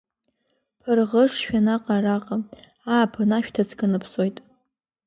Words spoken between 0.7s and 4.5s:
Ԥырӷышшәа анаҟа-араҟа, ааԥын ашәҭыц канаԥсоит.